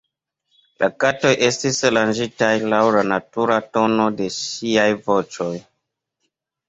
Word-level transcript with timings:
La 0.83 0.87
katoj 1.03 1.33
estis 1.47 1.81
aranĝitaj 1.91 2.49
laŭ 2.75 2.81
la 2.95 3.05
natura 3.11 3.61
tono 3.79 4.09
de 4.23 4.31
siaj 4.39 4.89
voĉoj. 5.11 5.55